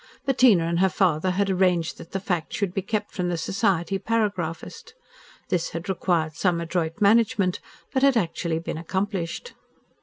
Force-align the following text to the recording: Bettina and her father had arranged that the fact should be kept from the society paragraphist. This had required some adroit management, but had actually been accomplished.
Bettina 0.25 0.65
and 0.65 0.79
her 0.79 0.89
father 0.89 1.29
had 1.29 1.51
arranged 1.51 1.99
that 1.99 2.11
the 2.11 2.19
fact 2.19 2.53
should 2.53 2.73
be 2.73 2.81
kept 2.81 3.11
from 3.11 3.29
the 3.29 3.37
society 3.37 3.99
paragraphist. 3.99 4.93
This 5.49 5.69
had 5.77 5.87
required 5.89 6.35
some 6.35 6.59
adroit 6.59 6.99
management, 7.01 7.59
but 7.93 8.01
had 8.01 8.17
actually 8.17 8.57
been 8.57 8.79
accomplished. 8.79 9.53